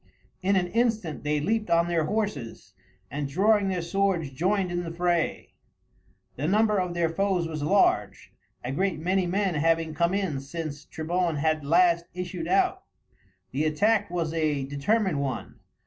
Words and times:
In 0.41 0.55
an 0.55 0.65
instant 0.69 1.23
they 1.23 1.39
leaped 1.39 1.69
on 1.69 1.87
their 1.87 2.05
horses, 2.05 2.73
and 3.11 3.29
drawing 3.29 3.69
their 3.69 3.83
swords 3.83 4.31
joined 4.31 4.71
in 4.71 4.81
the 4.83 4.89
fray. 4.89 5.49
The 6.37 6.47
number 6.47 6.79
of 6.79 6.95
their 6.95 7.07
foes 7.11 7.47
was 7.47 7.61
large, 7.61 8.33
a 8.63 8.71
great 8.71 8.97
many 8.97 9.27
men 9.27 9.53
having 9.53 9.93
come 9.93 10.15
in 10.15 10.39
since 10.39 10.85
Trebon 10.85 11.35
had 11.35 11.63
last 11.63 12.05
issued 12.15 12.47
out. 12.47 12.81
The 13.51 13.65
attack 13.65 14.09
was 14.09 14.33
a 14.33 14.65
determined 14.65 15.19
one. 15.21 15.59